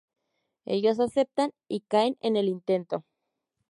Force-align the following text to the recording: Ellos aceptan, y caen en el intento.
Ellos 0.65 0.99
aceptan, 0.99 1.53
y 1.67 1.81
caen 1.81 2.17
en 2.21 2.35
el 2.35 2.47
intento. 2.47 3.05